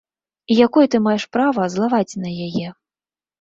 [0.53, 2.67] І якое ты маеш права злаваць на яе?